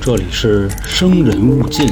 [0.00, 1.88] 这里是生人勿近。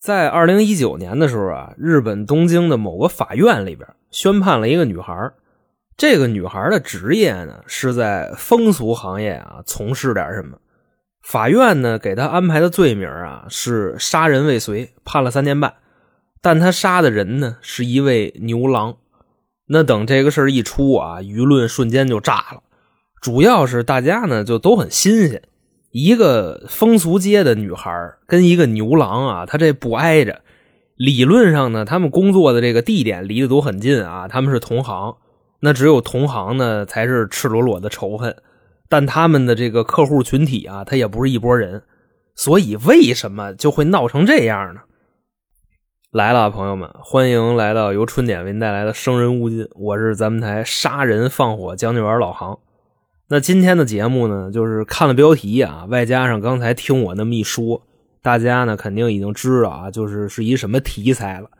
[0.00, 5.32] 在二零一九年的时候啊，日本东京的某个法院里边宣判了一个女孩。
[5.96, 10.58] 这个女孩的职业呢是在风俗行业啊从事点什么。
[11.22, 15.72] 法院呢给她安排的罪名啊是杀人未遂，判了三年半。
[16.44, 18.98] 但他杀的人呢是一位牛郎。
[19.68, 22.62] 那等这个事儿一出啊，舆论瞬间就炸了。
[23.18, 25.40] 主要是大家呢就都很新鲜。
[25.90, 27.90] 一个风俗街的女孩
[28.26, 30.42] 跟一个牛郎啊，他这不挨着。
[30.96, 35.16] 理论上呢，他们工作的这个地点离得都很近啊，他们是同行。
[35.60, 38.36] 那只有同行呢才是赤裸裸的仇恨，
[38.90, 41.84] 但他们的这个客户群体啊，他也不是一拨人。
[42.34, 44.82] 所以为什么就会闹成这样呢？
[46.14, 52.56] 来了，朋友们，欢迎来到由春点为您带来的《生人勿近》，我是咱们台杀人放火将军员老航。
[53.26, 57.82] 那今天的节目呢，就是看了标题啊，外加上刚才听我那么一说，
[58.22, 61.50] 大家呢肯定已经知道啊，就是是一什么题材了。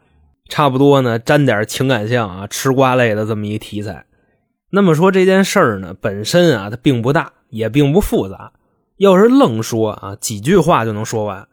[0.48, 4.06] 差不多呢，沾点情感像啊，吃瓜类的这么一题材。
[4.70, 8.52] 那么说这件事儿呢，本身啊，它并不大，也并不复杂。
[8.98, 11.48] 要是愣说啊，几句话就能说完。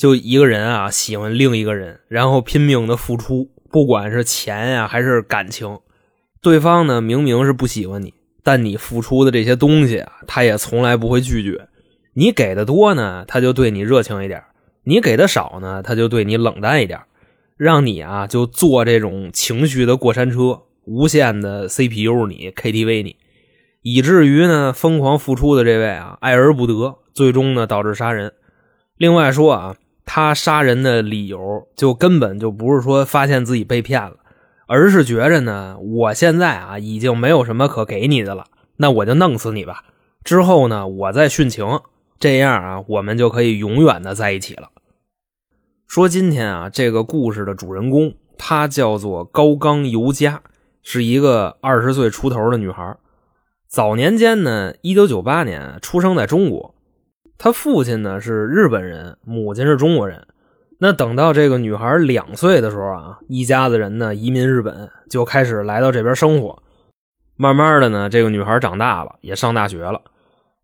[0.00, 5.78] 就一个人啊，喜欢另一个人，然后拼命的付出，不管是钱呀、还是感情，
[6.40, 8.14] 对方呢明明是不喜欢你。
[8.42, 11.68] 但你付出的这些东西啊，他也从来不会拒绝。
[12.14, 14.40] 你给的多呢，他就对你热情一点；
[14.84, 16.98] 你给的少呢，他就对你冷淡一点，
[17.58, 23.16] 让你啊就坐这种情绪的过山车，无限的 CPU 你 KTV 你，
[23.82, 28.32] 以至于呢疯狂付出的这位啊爱而不得，最终呢导致杀人。
[28.96, 29.76] 另外说啊，
[30.12, 34.16] 他杀人的理由就根本就不是说发现自己被骗了。
[34.66, 38.46] 而是觉着呢，我现在啊已经没有什么可给你的了，
[38.78, 39.84] 那我就弄死你吧。
[40.24, 41.64] 之后呢，我再殉情，
[42.18, 44.70] 这样啊，我们就可以永远的在一起了。
[45.86, 50.42] 说今天啊，这个故事的主人公，她叫做高冈由佳，
[50.82, 52.96] 是一个二十岁出头的女孩。
[53.68, 56.74] 早年间呢，一九九八年出生在中国，
[57.42, 60.26] 他父亲呢是日本人，母亲是中国人。
[60.78, 66.62] 那等到这个女孩两岁的时候啊，一家子人呢移民日本，就开始来到这边生活。
[67.36, 70.02] 慢慢的呢，这个女孩长大了，也上大学了。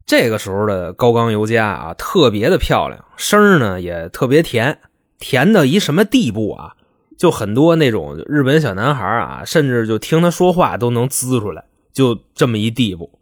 [0.05, 4.79] 这个时候的高冈由佳啊，特别的漂亮，声呢也特别甜，
[5.19, 6.75] 甜到一什么地步啊？
[7.17, 11.65] 就很多那种日本小男孩啊，甚至就听她说话都能滋出来，
[11.95, 13.16] 就这么一地步。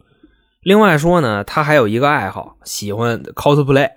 [0.64, 3.90] 另外说呢，她还有一个爱好，喜欢 cosplay。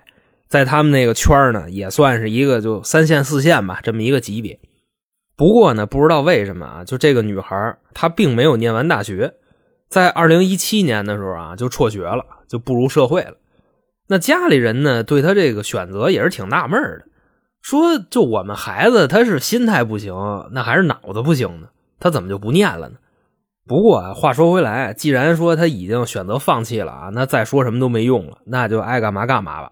[0.48, 4.60] 在他们那个圈呢，也算是一个就三线四线吧，这么一个级别。
[5.36, 9.34] 不过呢，不知道为什么啊，就这个女孩她并没有念完大学，
[9.90, 13.36] 在二零一七年的时候啊，就辍学了，就步入社会了。
[14.08, 17.06] 那家里人呢，对她这个选择也是挺纳闷的，
[17.62, 20.14] 说就我们孩子他是心态不行，
[20.52, 21.68] 那还是脑子不行呢？
[22.00, 22.96] 他怎么就不念了呢？
[23.68, 29.72] 不过啊，话说回来，既然说他已经选择放弃了啊，那再说什么都没用了，那就爱干嘛干嘛吧。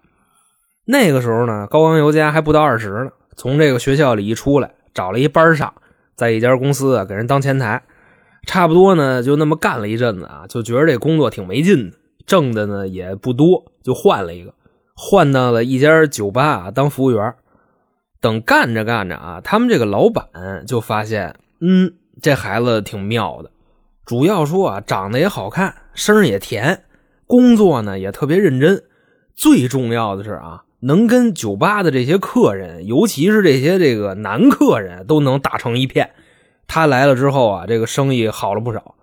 [0.85, 5.73] 那个时候呢，高冈由佳还不到二十呢，从这个学校里一出来，找了一班上，
[6.16, 7.81] 在一家公司啊给人当前台，
[8.45, 14.53] 差不多呢就那么干了一阵子啊，就觉得这工作挺没劲的，挣的呢也不多，就换了一个，
[14.95, 17.34] 换到了一家酒吧啊当服务员。
[18.22, 20.25] 等干着干着啊，他们这个老板
[20.66, 23.51] 就发现，嗯，这孩子挺妙的，
[24.05, 26.83] 主要说啊长得也好看，声也甜，
[27.25, 28.83] 工作呢也特别认真，
[29.33, 30.63] 最重要的是啊。
[30.81, 36.11] 能跟酒吧的这些客人，尤其是这些这个男客人，都能打成一片。
[36.67, 38.93] 他来了之后啊，这个生意好了不少。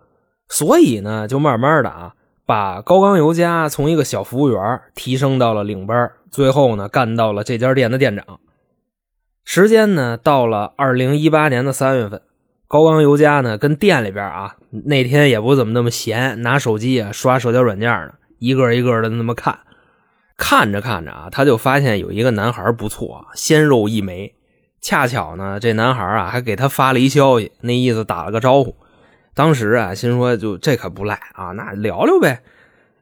[0.48, 2.14] 所以呢，就慢慢的啊，
[2.46, 8.38] 把高冈由佳从一个小服务员提升到了领班，最后呢，干到了这家店的店长。
[9.44, 12.22] 时间呢，到了二零一八年的三月份，
[12.72, 14.56] 高刚尤佳呢，跟店里边啊，
[14.86, 19.58] 那天也不怎么那么闲，拿手机啊刷社交软件呢，一个一个的那么看。
[20.38, 24.34] 看着看着啊，他就发现有一个男孩不错，鲜肉一枚。
[24.80, 28.74] 恰巧呢，这男孩啊还给他发了一消息，那意思打了个招呼。
[29.34, 32.40] 当时啊，心说就这可不赖啊，那聊聊呗。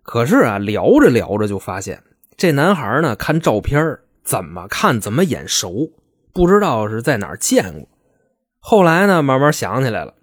[0.03, 2.03] 可是啊，聊着聊着就发现
[2.37, 5.93] 这男孩呢，看照片怎么看怎么眼熟，
[6.33, 7.87] 不知道是在哪儿见过。
[8.61, 10.15] 后来呢，慢慢想起来了，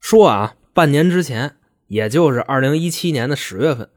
[0.00, 1.56] 说啊，半年之前，
[1.88, 3.88] 也就是二零一七年的十月份。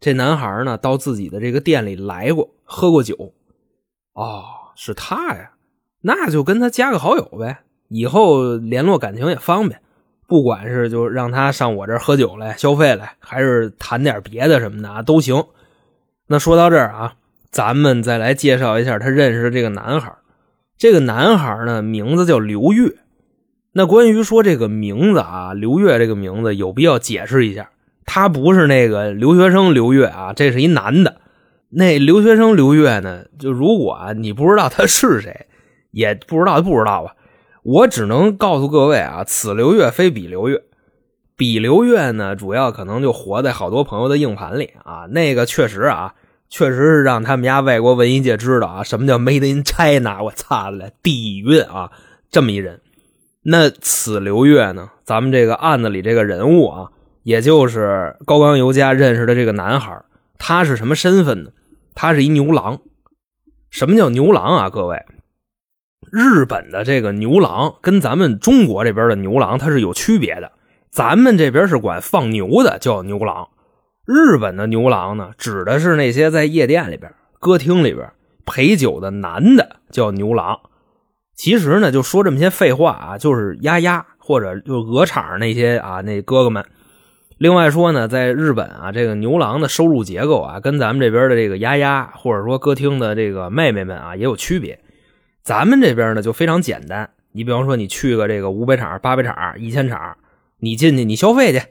[0.00, 3.34] 这男孩呢，到自己的这个店里来过，喝过酒。
[4.14, 4.42] 哦，
[4.74, 5.52] 是他呀，
[6.00, 7.58] 那就跟他加个好友呗，
[7.88, 9.80] 以后联络感情也方便。
[10.26, 15.44] 不管是就让他上我这儿喝酒来消费来，还是谈点别的什么的啊，都行。
[16.26, 17.14] 那说到这儿啊，
[17.50, 20.16] 咱们再来介绍一下他认识的这个男孩。
[20.78, 22.96] 这个男孩呢，名字叫刘月。
[23.72, 27.70] 那关于说这个名字啊，刘月这个名字有必要解释一下，
[28.04, 31.16] 他不是那个留学生刘月啊，这是一男的。
[31.70, 35.46] 那留学生刘月呢，就如果你不知道他是谁，
[35.90, 37.16] 也不知道不知道吧。
[37.62, 40.62] 我只能告诉各位啊，此刘月非彼刘月。
[41.34, 45.06] 彼刘月呢，主要可能就活在好多朋友的硬盘里啊。
[45.10, 46.14] 那个确实啊，
[46.50, 50.22] 确实是让他们家外国文艺界知道啊，什么叫 Made in China。
[50.24, 51.90] 我擦了，底蕴啊，
[52.30, 52.80] 这么一人。
[53.44, 56.90] 那此刘月呢，咱们这个案子里这个人物啊，
[57.24, 60.00] 也就是高冈由佳认识的这个男孩，
[60.38, 61.50] 他是什么身份呢？
[61.94, 62.80] 他是一牛郎。
[63.68, 64.70] 什么叫牛郎啊？
[64.70, 65.04] 各位？
[66.12, 70.52] 日本的这个牛郎跟咱们中国这边的牛郎它是有区别的。
[70.90, 73.48] 咱们这边是管放牛的叫牛郎，
[74.04, 78.12] 日本的牛郎呢，指的是那些在夜店里边、歌厅里边
[78.44, 80.60] 陪酒的男的叫牛郎。
[81.34, 86.64] 其实呢，就说这么些废话啊，就是丫丫或者就鹅厂那些啊那哥哥们。
[87.38, 94.78] 另外说呢，在日本啊，这个牛郎的收入结构啊，跟咱们这边的这个丫丫或者说歌厅的这个妹妹们啊也有区别。
[95.42, 100.16] 咱们这边呢就非常简单，你比方说你去个这个五百场、八百场、一千场，
[100.60, 101.62] 你进去你消费去，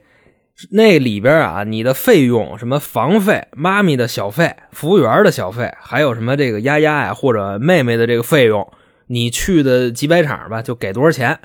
[0.72, 8.70] 那里边啊你的费用什么房费、妈咪的小费、服务员的小费，还有什么这个丫丫呀或者妹妹的这个费用，
[9.12, 11.40] 你去的几百场吧就给多少钱？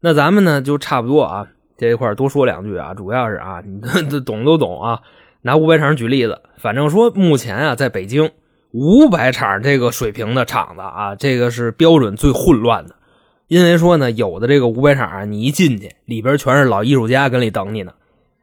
[0.00, 3.80] 那咱们呢就差不多啊这一块多说两句啊，主要是啊你
[4.20, 5.00] 懂都懂啊，
[5.40, 8.30] 拿五百场举例子，反正说目前啊在北京。
[8.74, 12.94] 五百场这个水平的场子啊，这个是标准最混乱的，
[13.46, 17.92] 因为说呢，有的这个五百场啊，你一进去里边全是老艺术家跟里等你呢。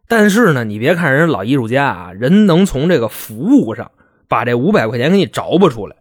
[0.07, 3.89] 但是呢，你别看人老艺术家啊，人能从这个服务上
[4.27, 5.95] 把这五百块钱给你着不出来。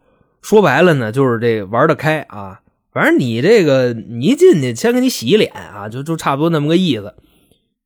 [0.49, 2.61] 说白了呢，就是这玩得开啊。
[2.91, 7.15] 反正你这个你一进去先给你洗脸啊，就就差不多那么个意思。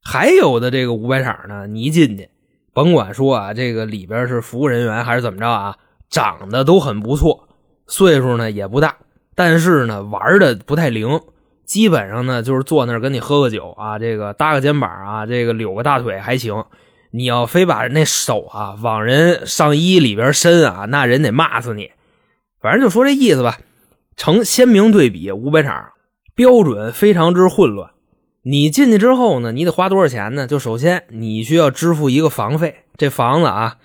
[0.01, 2.31] 还有的这个五百场呢，你一进去，
[2.73, 5.77] 甭管说啊，这个里边是服务人员还是怎么着啊。
[6.09, 7.49] 长得都很不错，
[7.89, 8.95] 岁数呢也不大，
[9.35, 11.21] 但是呢玩的不太灵，
[11.65, 16.65] 基本上呢就是坐那儿跟你喝个酒啊，这个搭个肩膀啊，这个扭个大腿还行。
[17.11, 21.91] 你要非把那手啊往人上衣里边伸啊，那人得骂死你。
[22.63, 23.59] 反正就说这意思吧，
[24.17, 25.33] 成鲜明对比。
[25.33, 25.91] 五百场
[26.35, 27.91] 标准非常之混乱。
[28.43, 30.47] 你进去之后呢，你得花多少钱呢？
[30.47, 33.77] 就首先你需要支付一个房费，这房子啊。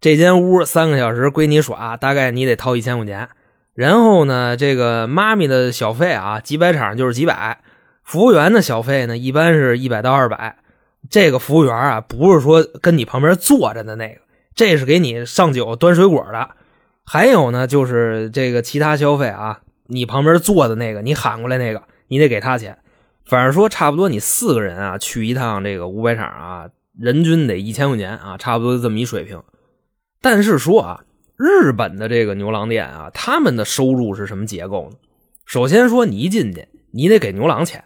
[0.00, 3.28] 这间屋三个小时归你耍，大概你得掏一千块钱。
[3.74, 7.60] 然后呢，这个妈咪的小费啊，几百场就是几百。
[8.04, 10.56] 服务员的小费呢，一般是一百到二百。
[11.10, 14.20] 这个服务员啊，不是说跟你旁边坐着的那个，
[14.54, 16.50] 这是给你上酒、端水果的。
[17.10, 22.76] 还有呢，就是这个其他消费啊，你旁边坐的那个，你喊过来那个，你得给他钱。
[23.24, 26.68] 反正说差不多，你四个人啊去一趟这个五百场啊，
[26.98, 29.42] 人均得一千块钱啊，差不多这么一水平。
[30.20, 31.04] 但是说啊，
[31.38, 34.96] 日本的这个牛郎店啊，他们的收入是什么结构呢？
[35.46, 37.84] 首先说，你一进去，你得给牛郎钱。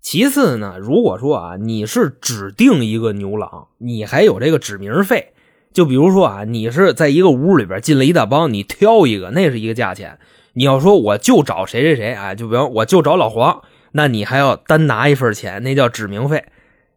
[0.00, 5.34] 其次呢，如果说啊，你是指定一个牛郎，你还有这个指名费。
[5.76, 10.18] 就比如说啊，你是在一个屋里边进了一大帮，你挑一个，那是一个价钱。
[10.54, 16.46] 你要说我就找谁谁谁啊，就比方我就找老黄，那你还要单拿一份钱，那叫指名费。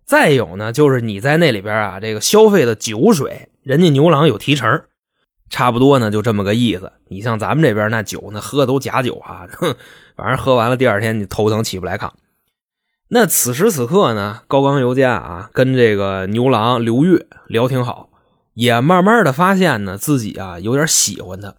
[0.05, 3.49] 再有呢，就是你在那里边啊，这个消费的酒水。
[3.63, 4.83] 人家牛郎有提成，
[5.49, 6.93] 差不多呢，就这么个意思。
[7.09, 9.75] 你像咱们这边那酒，那喝的都假酒啊， 哼，
[10.15, 12.11] 反正喝完了第二天你头疼起不来炕。
[13.09, 18.08] 那此时此刻呢，高冈由佳啊，跟这个牛郎刘月聊挺好，
[18.59, 21.55] 也慢慢的发现呢自己啊有点喜欢他。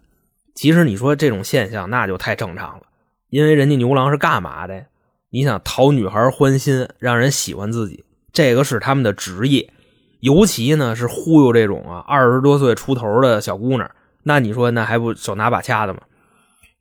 [0.53, 2.83] 其实你说这种现象那就太正常了，
[3.31, 4.85] 因为人家牛郎是干嘛的？
[5.31, 9.71] 你想讨女孩欢心，让人喜欢自己，这个是他们的职业。
[10.19, 13.89] 尤其呢是忽悠这种啊二十多岁出头的小姑娘，
[14.21, 16.01] 那你说那还不手拿把掐的吗？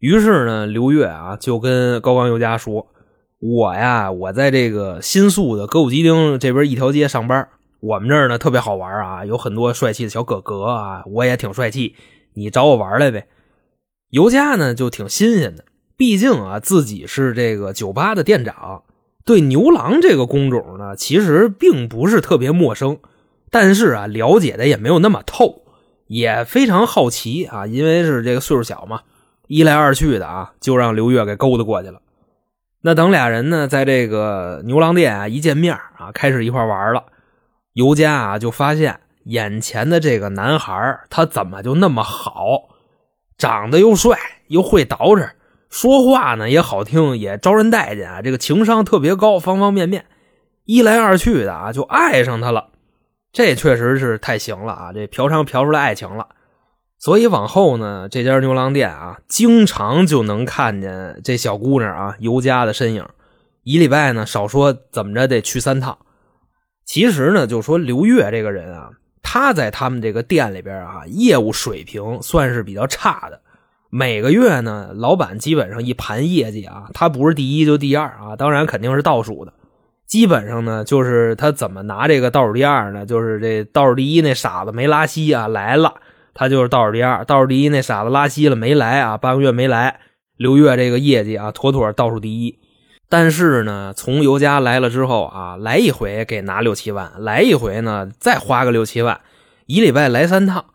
[0.00, 2.88] 于是呢，刘月啊就跟高冈由佳说
[3.40, 7.48] ：“我呀，我在这个新宿的歌舞伎町这边一条街上班，
[7.80, 11.96] 我们这儿呢特别好玩啊，有很多帅气的小哥哥啊，我也挺帅气，
[12.34, 13.26] 你找我玩来呗。”
[14.10, 15.64] 尤佳呢就挺新鲜的，
[15.96, 18.82] 毕竟啊自己是这个酒吧的店长，
[19.24, 22.98] 对牛郎这个工种呢其实并不是特别陌生。
[23.50, 25.62] 但是啊，了解的也没有那么透，
[26.06, 29.02] 也非常好奇啊，因为是这个岁数小嘛，
[29.46, 32.00] 一来二去的啊，就让刘月给勾搭过去了。
[32.82, 37.04] 那等俩人呢，在这个牛郎店啊一见面啊开始一块玩了。
[37.72, 42.68] 尤佳啊就发现眼前的这个男孩他怎么就那么好，
[43.38, 45.30] 长得又帅又会捯饬，
[45.68, 50.06] 说话呢也好听，也招人待见啊，这个情商特别高，方方面面，
[50.64, 52.68] 一来二去的啊就爱上他了。
[53.32, 54.92] 这确实是太行了啊！
[54.92, 56.30] 这嫖娼嫖出来爱情了。
[56.98, 63.06] 所以往后呢，这家牛郎店啊，经常就能看见这小姑娘啊尤佳的身影。
[63.62, 65.96] 一礼拜呢，少说怎么着得去三趟。
[66.92, 68.90] 其实呢，就说刘月这个人啊，
[69.22, 73.42] 他在他们这个店里边啊，业务水平算是比较差的。
[73.90, 79.52] 每个月呢，老板基本上一盘业绩啊，他不是第一就第二啊，当然肯定是倒数的。
[80.04, 83.06] 基本上呢，就是他怎么拿这个倒数第二呢？
[83.06, 85.94] 就是这倒数第一那傻子没拉稀啊来了。
[86.34, 89.16] 他就是倒数第二，倒数第一那傻子拉稀了没来啊？
[89.16, 90.00] 半个月没来，
[90.36, 92.58] 刘月这个业绩啊，妥妥倒数第一。
[93.10, 99.20] 但是呢，从尤家来了之后啊，来一回给拿六七万，来一回呢再花个六七万，
[99.66, 100.66] 一礼拜来三趟，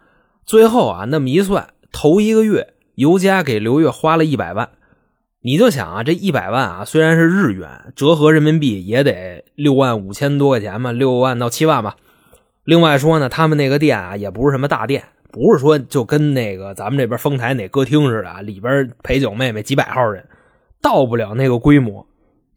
[0.46, 4.70] 最后啊那么一算，头一个月尤家给刘月花了一百万。
[5.40, 11.96] 你就想啊，这一百万啊，虽然是日元，折合人民币也得六万五千多块钱嘛，六万到七万吧。
[12.66, 15.04] 另外说呢，他们那个店啊，也不是什么大店。
[15.32, 20.26] 不是说就跟那个咱们这边丰台哪歌厅似的啊，里边陪酒妹妹几百号人，
[20.82, 22.06] 到不了那个规模。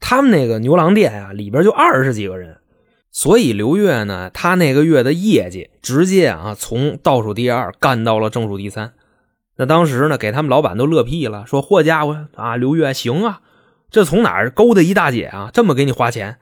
[0.01, 2.59] 他们那个牛郎店啊，里边就二十几个人。
[3.11, 8.93] 所以刘月呢，他那个月的业绩直接啊从倒数第二干到了正数第三。
[9.57, 13.41] 那当时呢，给他们老板都乐屁了，说：“嚯家伙啊，刘月行啊，
[13.91, 16.37] 这从哪儿勾的一大姐啊，这么给你花钱？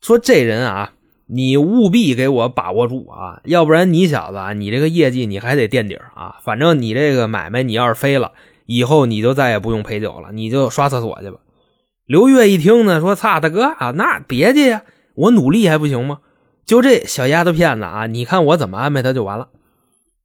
[0.00, 0.92] 说这人啊。”
[1.26, 6.36] 你务必给我把握住啊，要不然你小子啊，你这个业绩你还得垫底啊。
[6.42, 8.32] 反正你这个买卖你要是飞了，
[8.66, 11.38] 以后你就再也不用陪酒了，你就刷厕所去吧。
[12.06, 14.82] 刘月一听呢，说：“操大哥啊，那别介呀，
[15.14, 16.18] 我努力还不行吗？
[16.66, 19.48] 就这小丫头片子啊，你看我怎么安排她就完了。”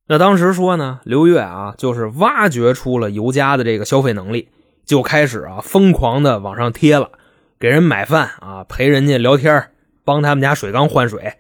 [0.07, 4.50] 那当时说呢，刘月啊，就是挖掘出了尤家的这个消费能力，
[4.86, 7.12] 就开始啊疯狂的往上贴了，
[7.59, 9.69] 给人买饭啊，陪人家聊天
[10.03, 11.36] 帮他们家水缸换水，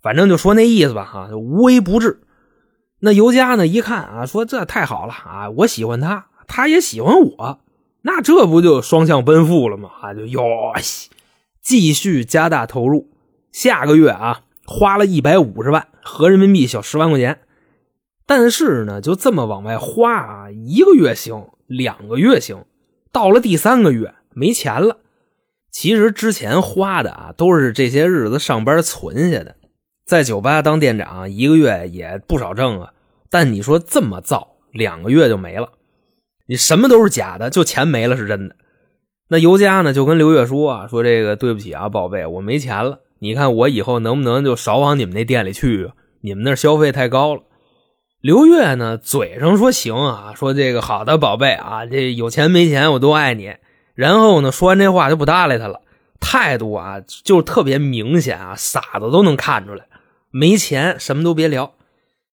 [0.00, 2.22] 反正就说那意思吧，哈，无微不至。
[3.00, 7.60] 那尤佳呢，一看啊，说这太好了啊，我喜欢他，他也喜欢我，
[8.02, 9.90] 那这不就双向奔赴了吗？
[10.00, 10.42] 啊，就哟
[10.78, 11.10] 西，
[11.60, 13.08] 继续加大投入。
[13.52, 17.40] 下个月啊，花了一百五十万，合人民币小十万块钱。
[18.26, 22.64] 但是呢，就这么往外花啊，一个月行，两个月行，
[23.12, 24.98] 到了第三个月没钱了。
[25.70, 29.56] 其实之前花的啊，都是这些日子上班存下的，
[30.04, 32.92] 在酒吧当店长，一个月也不少挣啊。
[33.30, 35.70] 但你说这么造，两个月就没了，
[36.52, 38.54] 你什么都是假的，就钱没了是真的。
[39.28, 45.90] 那尤佳呢，就跟刘月说啊，说这个对不起啊，宝贝，我没钱了，你看我以后能不能就少往你们那店里去？
[46.20, 47.40] 你们那消费太高了。
[48.20, 53.54] 刘月呢，嘴上说行啊，说这个好的，宝贝啊，这有钱没钱我都爱你。
[53.94, 55.80] 然后呢，说完这话就不搭理他了，
[56.20, 59.86] 态度啊就特别明显啊，傻子都能看出来，
[60.30, 61.72] 没钱什么都别聊。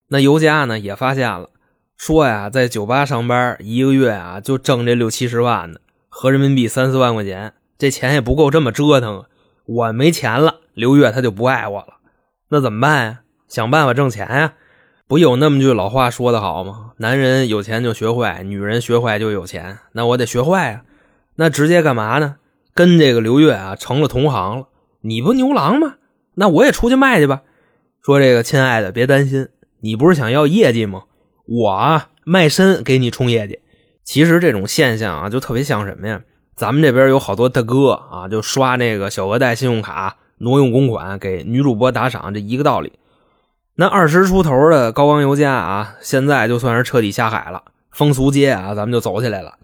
[0.10, 1.50] 那尤佳呢也发现了，
[2.00, 9.26] 说呀，在酒吧上班一个月啊就挣这六七十万呢，合人民币三四万块钱，这钱也不够这么折腾。
[9.66, 11.96] 我没钱了，刘月他就不爱我了，
[12.48, 13.20] 那怎么办呀？
[13.50, 14.54] 想办法挣钱呀！
[15.10, 16.94] 不有那么句老话说的好吗？
[16.98, 19.80] 男人有钱就学坏，女人学坏就有钱。
[19.92, 20.84] 那我得学坏呀。
[21.36, 22.38] 那直接干嘛呢？
[22.74, 24.70] 跟这个刘月啊成了同行了。
[25.02, 25.96] 你不牛郎吗？
[26.36, 27.42] 那我也出去卖去吧。
[28.02, 29.50] 说这个亲爱的，别担心，
[29.82, 31.04] 你不是想要业绩吗？
[31.50, 33.60] 我啊卖身给你冲业绩。
[34.04, 36.22] 其实这种现象啊，就特别像什么呀？
[36.56, 42.94] 咱们这边有好多大哥啊，就刷那个小额贷信用卡挪用公款给女主播打赏，这一个道理。
[43.76, 47.64] 那二十出头的高光油价啊，现在就算是彻底下海了。
[47.92, 49.58] 风俗街啊，咱们就走起来了。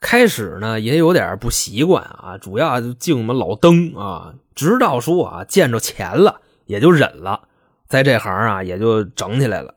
[0.00, 7.40] 开始呢也有点不习惯啊，主要就敬我们老登啊，直到说啊见着钱了也就忍了，
[7.88, 9.74] 在这行啊也就整起来了。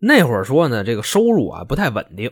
[0.00, 2.30] 那会儿说呢，这个收入啊不太稳定，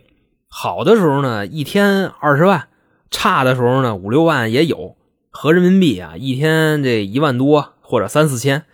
[0.48, 2.68] 好的时候呢一天二十万，
[3.10, 4.96] 差的时候呢五六万也有，
[5.30, 8.64] 合人民币啊一天这一万多或者三四千。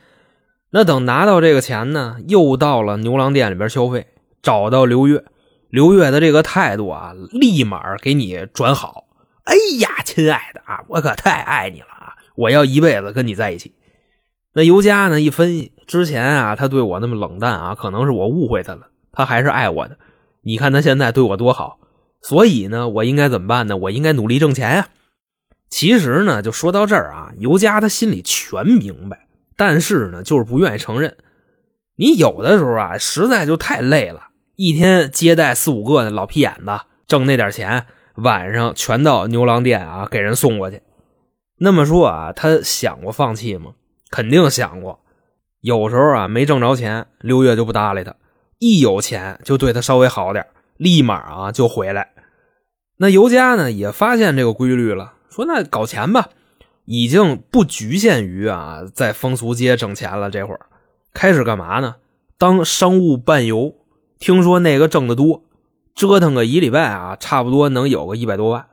[0.70, 4.06] 那等拿到这个钱呢，又到了牛郎店里边消费，
[4.42, 5.24] 找到刘月。
[5.68, 9.04] 刘月的这个态度啊，立马给你转好。
[9.44, 12.12] 哎呀，亲爱的啊，我可太爱你了啊！
[12.36, 13.74] 我要一辈子跟你在一起。
[14.54, 15.20] 那尤佳呢？
[15.20, 18.88] 一分析之前啊，他对我那么冷淡啊，可能是我误会他了。
[19.10, 19.96] 他还是爱我的。
[20.42, 21.78] 你看他现在对我多好。
[22.20, 23.76] 所以呢，我应该怎么办呢？
[23.76, 24.88] 我应该努力挣钱呀。
[25.70, 31.16] 其实呢，就说到这儿啊，尤佳他心里全明白，但是呢，就是不愿意承认。
[31.96, 40.82] 你有的时候啊，实在就太累了，一天接待四五个老屁眼子，挣那点钱，晚上全到牛郎店啊给人送过去。
[41.56, 43.72] 那么说啊，他想过放弃吗？
[44.12, 45.00] 肯定想过。
[45.62, 48.12] 有时候啊，没挣着钱，刘月就不搭理他；
[48.60, 52.12] 一有钱，就对他稍微好点，立马啊就回来。
[52.98, 56.28] 那尤佳呢，也发现这个规律了，说那搞钱吧，
[56.84, 60.30] 已经不局限于啊在风俗街挣钱了。
[60.30, 60.66] 这会儿
[61.12, 61.96] 开始干嘛呢？
[62.36, 63.74] 当商务伴游。
[64.18, 65.42] 听说那个挣得多，
[65.96, 68.66] 折腾个一礼拜啊，差不多能有个一百多万。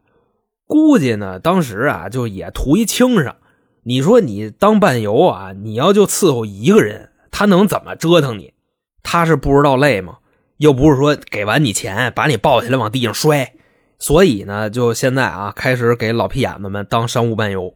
[0.68, 3.36] 估计呢，当时啊，就也图一轻上。
[3.84, 8.54] 你说你当伴游啊，你要就伺候一个人，他能怎么折腾你？
[9.02, 10.18] 他是不知道累吗？
[10.58, 13.54] 又不是说给完你钱，把你抱起来往地上摔。
[13.98, 17.74] 所以呢，就现在啊，开始给老屁眼子们当商务伴游。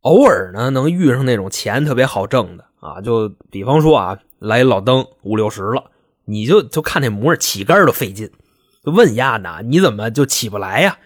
[0.00, 5.90] 偶尔呢，能遇上那种钱特别好挣的啊，就比方说啊，来老登五六十了，
[6.24, 8.30] 你就就看那模样，起杆都费劲。
[8.84, 10.98] 就问丫呢，你怎么就起不来呀？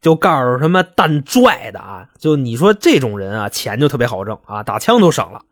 [0.00, 5.42] 就告诉什么蛋拽的啊，就你说这种人啊，钱就特别好挣啊，打枪都省了。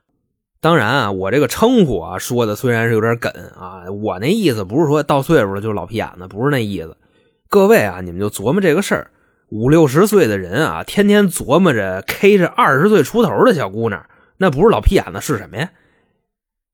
[0.61, 6.97] 当然啊，我这个称呼啊，说的虽然是有点梗啊，我那意思不是说到岁数了就老皮眼子，不是那意思。
[7.49, 9.11] 各位啊，你们就琢磨这个事儿，
[9.51, 14.05] 五六十岁的人啊，天天琢磨着 K 着二十岁出头的小姑娘，
[14.37, 15.71] 那不是老皮眼子是什么呀？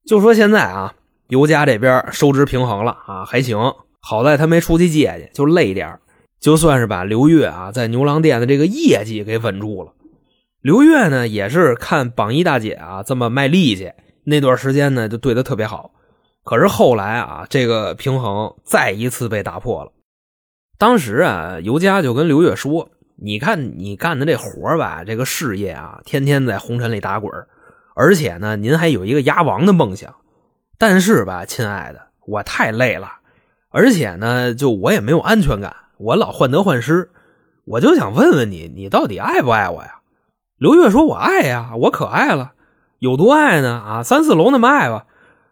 [0.07, 0.95] 就说现在啊，
[1.29, 3.59] 尤家这边收支平衡了啊，还行，
[4.01, 5.99] 好在他没出去借去，就累点
[6.45, 9.95] 就算是把刘月啊在牛郎店的这个业绩给稳住了。
[10.61, 15.93] 刘月呢也是看榜一大姐啊这么卖力气，那段时间呢就对她特别好。
[16.45, 19.93] 可是后来啊这个平衡再一次被打破了。
[20.77, 27.33] 当时啊尤佳就跟刘月说：“你看你干的这活吧，这个事业啊，天天在红尘里打滚
[27.95, 30.15] 而且呢您还有一个压王的梦想。
[30.77, 33.09] 但是吧，亲爱的，我太累了，
[33.71, 37.09] 而且呢就我也没有安全感。”我老患得患失，
[37.65, 40.01] 我就想问问你，你到底爱不爱我呀？
[40.59, 42.53] 刘月说：“我爱呀，我可爱了，
[42.99, 43.83] 有多爱呢？
[43.83, 45.07] 啊，三四楼那么爱吧。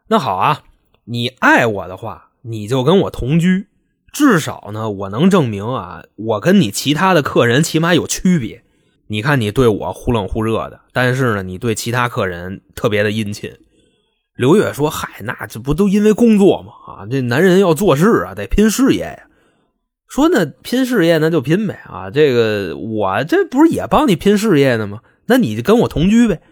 [0.08, 0.60] 那好啊，
[1.04, 3.68] 你爱我的话，你就跟我同居，
[4.12, 8.62] 至少呢，我能证明啊，我跟你其他的客人起码有区别。
[9.06, 13.50] 你看你对我忽冷忽热的，但是呢，你对其他客人特别的殷勤。”
[14.36, 16.72] 刘月说：“嗨，那这不都因为工作吗？
[16.86, 19.28] 啊，这男人要做事啊，得拼事业呀。”
[20.12, 22.10] 说那拼事业那就拼呗啊！
[22.10, 25.00] 这个我这不是也帮你拼事业呢吗？
[25.24, 26.42] 那你就跟我同居呗。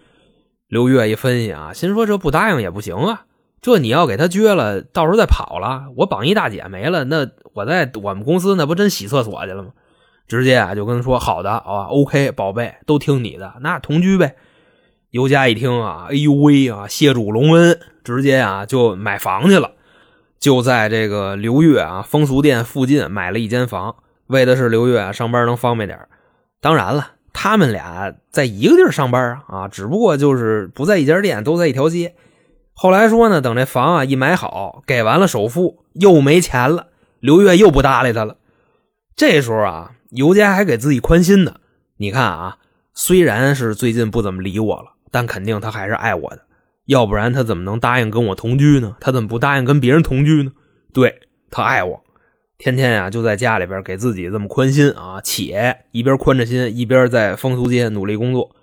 [0.66, 3.26] 刘月一分析啊，心说这不答应也不行啊。
[3.60, 9.72] 这你要给他撅了，到时候再跑了，我榜一大姐没了，那我在我们公司那不真洗厕所去了吗？
[10.26, 14.36] 直接啊就跟他说好的啊，OK，宝贝都听你的，那同居呗。
[15.10, 19.72] 尤佳一听啊，哎呦喂啊，谢主隆恩，直接啊就买房去了。
[20.40, 26.08] 就在这个刘月啊风俗店附近买了一间房，为的是刘月上班能方便点
[26.62, 32.14] 当然了，他们俩在一个地儿上班啊啊，只不过就是不在一家店，都在一条街。
[32.72, 36.86] 后来说呢，等这房啊一买好，给完了首付，又没钱了，
[37.20, 38.36] 刘月又不搭理他了。
[39.14, 41.56] 这时候啊，尤佳还给自己宽心呢。
[41.98, 42.56] 你看啊，
[42.94, 46.46] 虽然是最近不怎么理我了，但肯定他还是爱我的。
[46.90, 48.96] 要不然他怎么能答应跟我同居呢？
[49.00, 50.50] 他怎么不答应跟别人同居呢？
[50.92, 52.02] 对他爱我，
[52.58, 58.56] 天天呀就在家里边给自己这么宽心啊，且一边宽着心，一边在风俗街努力工作。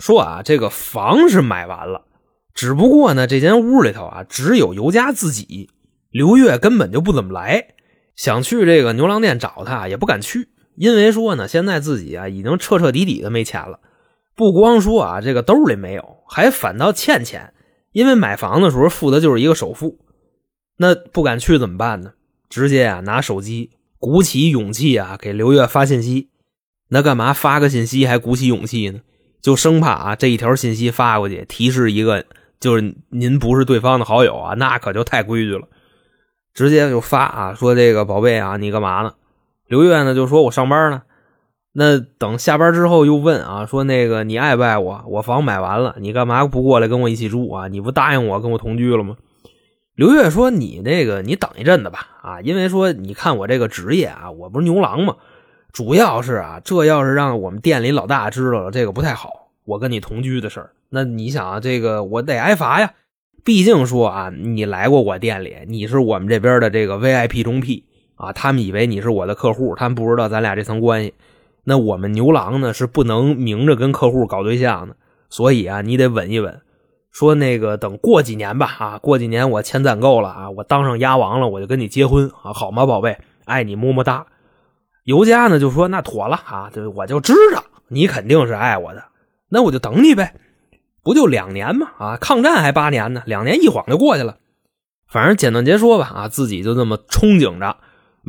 [0.00, 2.06] 说啊，这个房是买完了，
[2.52, 5.70] 只不过呢，这间屋里头啊只有尤佳自己，
[6.10, 7.74] 刘月根本就不怎么来，
[8.16, 13.78] 想去这个牛郎店找他也不敢去，因为说呢，现在自己啊已经彻彻底底的没钱了。
[14.38, 17.52] 不光说啊，这个兜里没有，还反倒欠钱，
[17.90, 19.98] 因为买房的时候付的就是一个首付。
[20.76, 22.12] 那不敢去怎么办呢？
[22.48, 26.30] 直接啊拿手机鼓起勇气啊给刘月发信息。
[26.90, 29.00] 那干嘛发个信息还鼓起勇气呢？
[29.42, 32.24] 就生怕啊这一条信息发过去提示一个
[32.60, 35.66] 就是您不是对方的好友啊，那可就太规矩了。
[36.54, 39.14] 直接就发啊说这个宝贝啊你干嘛呢？
[39.66, 41.02] 刘月呢就说我上班呢。
[41.72, 45.04] 那等下班之后又问啊，说那个你爱不爱我？
[45.06, 47.68] 我房买完了，你干嘛不过来跟我一起住啊？
[47.68, 49.16] 你不答应我跟我同居了吗？
[49.94, 55.16] 刘月说：“你那个你等一阵子吧，啊，因为说你看我这个职业啊，我不是牛郎吗？
[55.72, 59.50] 主要是啊，这要是让我们店里老大知道了，这个不太好。
[59.64, 62.92] 我跟你同居的事儿，那你想啊，这个我得挨罚呀。
[63.44, 71.14] 毕竟说啊，你来过我店里，你是我们这边的这个 VIP 中 P 啊，他们以为你是我的客户，他们不知道咱俩这层关系。”
[71.68, 74.96] 那我们牛郎呢是不能明着跟客户搞对象的，
[75.28, 76.62] 所以啊，你得稳一稳。
[77.12, 83.18] 说那个等过几年吧，啊，过几年我钱攒够了啊，我当上鸭王了，我就跟你结婚啊，好吗，宝贝？
[83.44, 84.24] 爱你么么哒。
[85.04, 89.04] 尤佳呢就说那妥了啊，就我就知道你肯定是爱我的，
[89.50, 90.36] 那我就等你呗，
[91.02, 91.88] 不就两年吗？
[91.98, 94.38] 啊，抗战还八年呢，两年一晃就过去了。
[95.06, 97.76] 反正简短截说吧，啊，自己就这么憧憬着，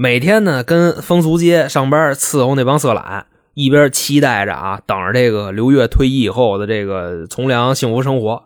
[0.02, 8.46] 每天呢跟风俗街上班伺候那帮色懒，一边期待着啊，等着这个刘月退役以后的这个从良幸福生活。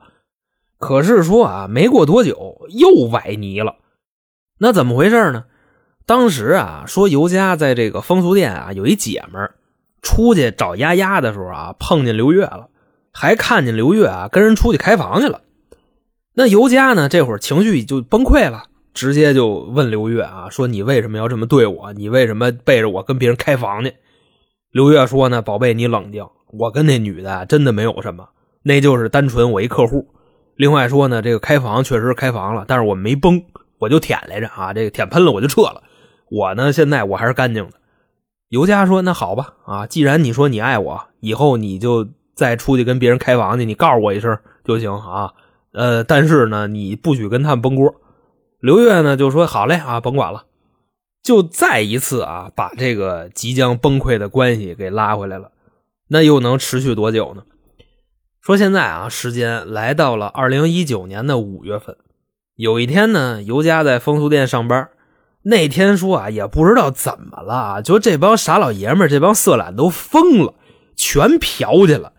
[0.79, 3.75] 可是说啊，没过多久又崴泥了，
[4.57, 5.43] 那怎么回事呢？
[6.07, 9.51] 当时啊，说尤家在这个风俗店啊，有一姐们
[10.01, 12.69] 出去找丫丫的时候啊，碰见刘月了，
[13.11, 15.41] 还看见刘月啊跟人出去开房去了。
[16.33, 21.93] 那尤佳呢，这会儿情绪就崩溃了，直接就问刘月啊，说你为什么要这么对我？
[21.93, 23.93] 你为什么背着我跟别人开房去？
[24.71, 28.29] 刘月说呢，宝贝，你冷静，我跟那女的真的没有什么，
[28.63, 30.07] 那就是单纯我一客户。
[30.55, 33.43] 另外说呢，这个开房确实开房了，但是我没崩，
[33.79, 35.81] 我就舔来着啊，这个舔喷了我就撤了。
[36.29, 37.73] 我呢，现在我还是干净的。
[38.49, 45.33] 尤佳说：“那好吧，啊，既然你说你爱我，以后你就再出去跟别人开房去，你告诉我一声就行啊。
[45.73, 47.95] 呃，但是呢，你不许跟他们崩锅。”
[48.63, 50.45] 刘月呢就说：“好嘞，啊，甭管了。”
[51.21, 55.51] 就再一次啊，把这个即将崩溃的关系给拉回来了。
[56.07, 57.43] 那又能持续多久呢？
[58.39, 61.97] 说现在啊，时间来到了二零一九年的五月份，
[62.55, 64.89] 有一天呢，尤佳在风俗店上班。
[65.41, 70.53] 那天说啊，也不知道怎么了，就这帮傻老爷们这帮色懒都疯了，
[70.95, 72.13] 全嫖去了。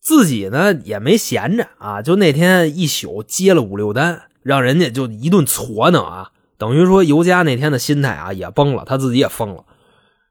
[0.00, 6.30] 自己呢也没闲着啊，就那天一宿接了五六单，让人家就一顿搓弄啊。
[6.58, 9.64] 等于说尤佳那天的心态啊也崩了，他自己也疯了。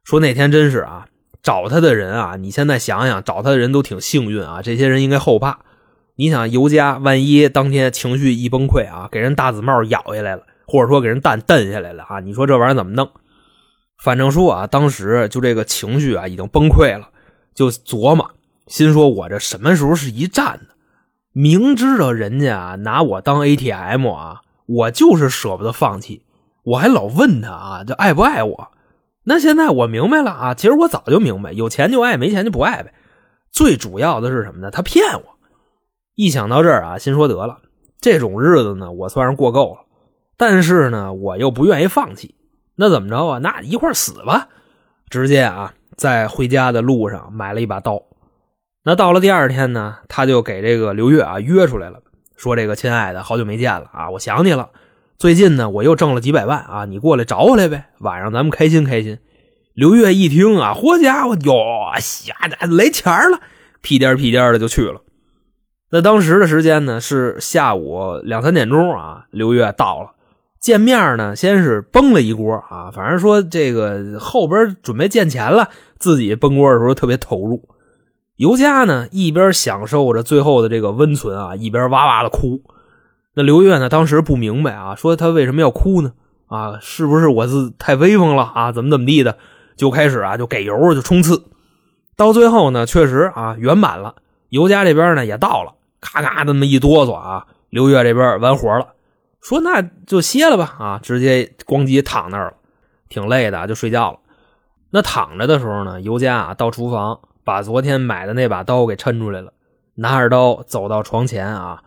[0.04, 1.08] 说那天真是啊，
[1.44, 4.62] 找他的人啊，你现在想想，找他的人都挺幸运啊。
[4.62, 5.60] 这些人应该后怕。
[6.16, 10.44] 你想尤佳万一当天情绪一崩溃啊，给人大紫帽咬下来了。
[10.68, 12.22] 或者说给人蛋蹬下来了啊！
[12.22, 13.12] 你说这玩意儿怎么弄？
[14.02, 17.10] 反正说啊，当时就这个情绪啊已经崩溃了，
[17.54, 18.32] 就琢磨，
[18.68, 20.71] 心说我这什么时候是一战呢？
[21.34, 26.24] 明知道人家啊拿我当 ATM 啊，我就是舍不得放弃，
[26.64, 28.72] 我还老问他啊，这爱不爱我？
[29.24, 32.94] 那现在我明白了啊，其实我早就明白，有钱就爱，没钱就不爱呗。
[33.52, 34.72] 最主要的是什么呢？
[34.72, 35.24] 他骗我。
[36.16, 37.60] 一想到这儿啊，心说得了，
[38.02, 39.86] 这种日子呢，我算是过够了。
[40.36, 42.36] 但是呢，我又不愿意放弃，
[42.76, 43.38] 那怎么着啊？
[43.38, 44.50] 那一块死吧！
[45.10, 48.02] 直接啊，在回家的路上买了一把刀。
[48.84, 52.00] 那到了第二天呢，他就给这个刘月啊约出来了，
[52.36, 54.70] 说：“这个亲爱的，好久没见了啊，我想你了。
[55.20, 59.20] 最近呢，我又挣了几百万啊，你过来找我来呗，晚上咱们开心开心。”
[59.74, 61.56] 刘月一听啊，嚯家伙哟，
[62.00, 62.34] 瞎
[62.70, 63.40] 来钱了，
[63.82, 65.02] 屁颠屁颠的就去了。
[65.92, 70.10] 那当时的时间呢是下午两三点钟啊，刘月到了。
[70.60, 77.70] 见面呢，先是崩了一锅啊，反正说这个后边准备见钱了，自己崩锅的时候特别投入。
[78.42, 82.64] 尤佳呢一边享受着最后的这个温存啊，一边哇哇的哭。
[83.36, 86.14] 那刘月呢当时不明白啊，说他为什么要哭呢？
[86.48, 88.72] 啊，是不是我是太威风了啊？
[88.72, 89.38] 怎么怎么地的，
[89.76, 91.44] 就开始啊就给油就冲刺。
[92.18, 94.16] 到最后呢，确实啊圆满了。
[94.50, 98.88] 尤佳这边呢也到了，咔咔的那么一哆嗦啊，刘月这边完活了。
[99.40, 102.54] 说那就歇了吧，啊，直接咣叽躺那儿了，
[103.08, 104.18] 挺累的，就睡觉了。
[104.90, 109.54] 那躺着的时候呢，尤佳啊到厨房把昨天买的那把刀给抻出来了，
[109.96, 111.84] 拿着刀走到床前啊，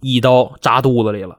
[0.00, 1.38] 一刀扎肚子里了。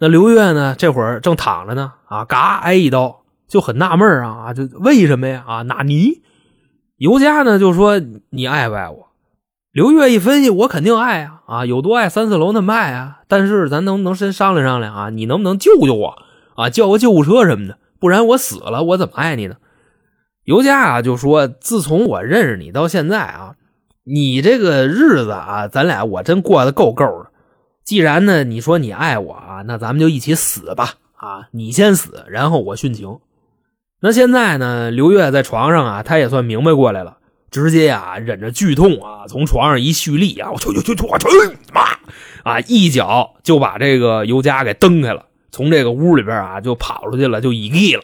[0.00, 5.44] 那刘月呢这会儿正躺着呢，啊，嘎挨一刀，就很纳闷啊，啊，这为什么呀？
[5.46, 6.22] 啊，纳尼？
[6.96, 8.00] 尤佳呢就说
[8.30, 9.08] 你爱不爱我？
[9.70, 13.20] 刘月一分析，我肯定爱啊啊，有多爱三四楼那么爱啊！
[13.28, 15.10] 但是咱能不能先商量商量啊？
[15.10, 16.18] 你能不能救救我
[16.56, 16.68] 啊？
[16.70, 19.56] 叫个救护车什么的，不然我死了，我怎么爱你呢？
[20.48, 23.56] 尤佳啊就说：“自从我认识你到现在啊，
[24.04, 27.28] 你这个日子啊，咱俩我真过得够够的。
[27.84, 31.48] 既然呢，你说你爱我啊，那咱们就一起死吧啊！
[31.50, 33.18] 你先死，然后我殉情。
[34.00, 37.18] 那现在呢，刘月在床上啊，他也算明白过来了。”
[37.50, 41.26] 直接呀，忍着剧痛啊，从床上一蓄力啊，我去去去去，我去
[41.74, 41.82] 妈
[42.42, 42.58] 啊！
[42.60, 48.02] 一脚就把这个尤佳给蹬开了，从这个屋里边啊就跑出去了，就已地了。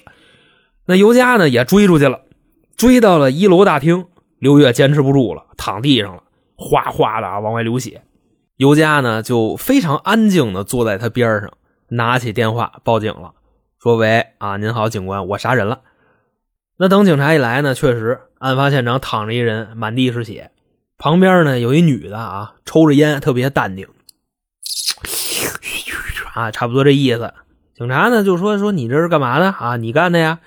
[0.86, 2.20] 那尤佳呢也追出去了，
[2.76, 4.06] 追到了一楼大厅。
[4.38, 6.22] 刘月坚持不住了，躺地上了，
[6.56, 8.02] 哗哗的啊往外流血。
[8.56, 11.50] 尤佳呢就非常安静的坐在他边上，
[11.88, 13.32] 拿起电话报警了，
[13.82, 15.80] 说：“喂啊，您好，警官，我杀人了。”
[16.76, 18.20] 那等警察一来呢，确实。
[18.38, 20.50] 案发现场躺着一人，满地是血。
[20.98, 23.88] 旁边呢有一女的啊，抽着烟，特别淡定，
[26.34, 27.32] 啊，差不多这意思。
[27.74, 29.76] 警察呢就说说你这是干嘛的啊？
[29.78, 30.40] 你干的呀？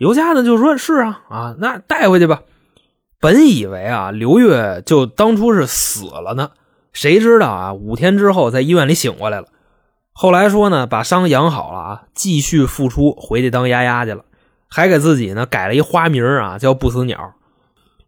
[0.00, 2.40] 尤佳呢就说是啊啊，那带回去吧。
[3.20, 6.52] 本以为啊刘月就当初是死了呢，
[6.94, 9.48] 谁知道啊五天之后在医院里醒过来了。
[10.12, 14.24] 后来说呢把伤养好了啊，继续复出回去当丫丫去了，
[14.70, 17.34] 还给自己呢改了一花名啊叫不死鸟。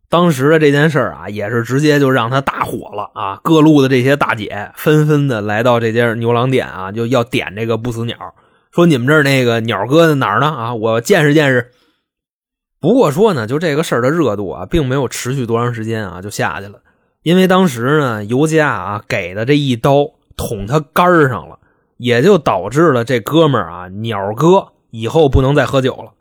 [0.09, 8.17] 当时的这件事啊也是直接就让他大火了啊，各路的这些大姐纷纷的来到这家牛郎店啊就要点这个不死鸟。
[8.71, 10.47] 说你们这儿那个鸟哥在哪儿呢？
[10.47, 11.71] 啊，我见识见识。
[12.83, 16.81] 不过说呢，就这个事儿的热度啊，并没有持续多长时间啊，就下去了。
[17.23, 21.61] 因为当时呢，尤佳啊给的这一刀捅他肝上了，
[21.97, 26.15] 也就导致了这哥们儿啊鸟哥以后不能再喝酒了。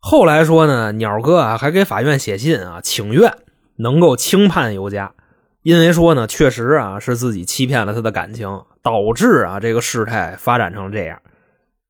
[0.00, 3.30] 后来说呢，鸟哥啊还给法院写信啊请愿，
[3.76, 5.12] 能够轻判尤佳，
[5.62, 11.20] 因为说呢，确实啊是自己欺骗了他的感情，导致啊这个事态发展成这样。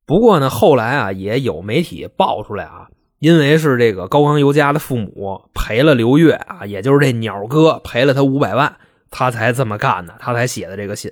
[0.05, 8.77] 不过呢，后来啊，也有媒体爆出来啊，因为是这个高刚尤家的父母赔了刘月啊，也就是这鸟哥赔了他五百万，
[9.09, 11.11] 他才这么干的，他才写的这个信。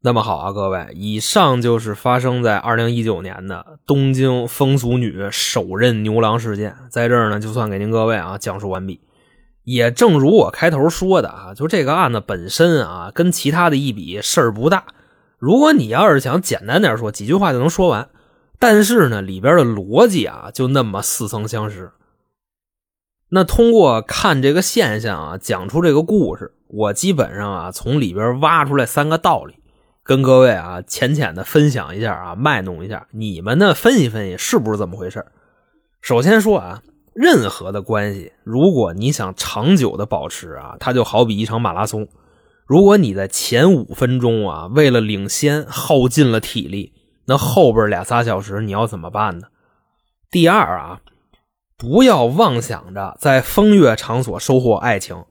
[0.00, 9.00] 那么好啊，各位，以上就是发生在二零一九年的东京风俗女首任牛郎事件，在这儿呢，就算给您各位啊讲述完毕。
[9.64, 14.84] 也正如我开头说的啊，就这个案子本身啊，跟其他的一比，事儿不大。
[15.36, 18.08] 如果你要是想简单点说，几句话就能说完，
[18.58, 21.92] 但是呢，里边的逻辑啊，就那么似曾相识。
[23.30, 29.54] 那通过看这个现象啊，讲出这个故事，我基本上啊，从里边挖出来三个道理，
[30.02, 35.26] 跟各位啊浅浅的分享一下啊，卖弄一下，你们呢分析分析是不是这么回事
[36.00, 36.82] 首先说啊，
[37.14, 42.08] 任何的关系，如果你想长久的保持啊，它就好比一场马拉松。
[42.66, 46.92] 如果你在前五分钟啊，为了领先耗尽了体力，
[47.28, 49.48] 那后边俩仨小时你要怎么办呢？
[50.30, 51.00] 第二啊，
[51.76, 55.24] 不要妄想着在风月场所收获爱情，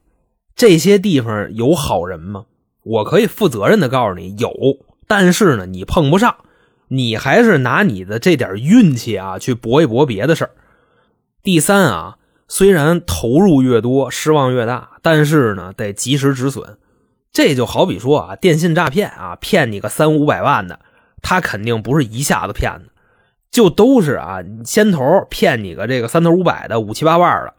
[0.55, 2.45] 这些地方有好人吗？
[2.83, 4.51] 我可以负责任的告诉你，有，
[5.07, 6.35] 但是呢，你碰不上，
[6.89, 10.51] 你还是拿你的这点运气啊去搏一搏别的事儿。
[11.41, 16.77] 第三啊，虽然投入越多，失望越大，但是呢，得及时止损。
[17.31, 20.79] 这就好比说啊，电信诈骗啊，骗你个三五百万的，
[21.21, 22.85] 他肯定不是一下子骗的，
[23.51, 27.53] 就都是啊，先头骗你个这个三头五百的五七八万的，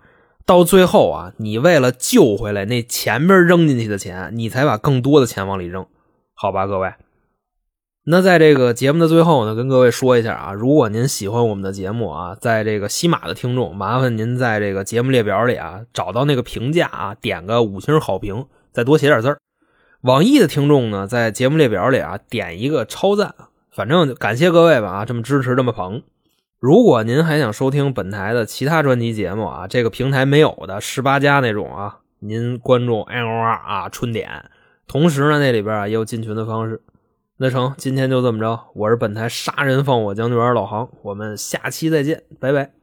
[0.47, 5.87] 到最后啊，你为了救回来那前面扔进去的钱，你才把更多的钱往里扔，
[6.35, 6.93] 好吧，各位。
[8.11, 19.39] 那在这个节目的最后呢，跟各位说一下啊，如果您喜欢我们的节目啊，在这个西马的听众，麻烦您在这个节目列表里啊，找到那个评价啊，点个五星好评，再多写点字儿。
[20.01, 23.35] 网易的听众呢，在节目列表里啊点一个超赞，
[23.79, 26.03] 反正感谢各位吧啊，这么支持这么捧。
[26.59, 34.51] 如果您还想收听本台的其他专辑节目啊，这个平台没有的十八加那种啊，您关注 L R 啊春点，
[34.89, 36.83] 同时呢那里边啊也有进群的方式。
[37.37, 42.78] 那成，今天就这么着，我是本台杀人放火将军老航，我们下期再见，拜拜。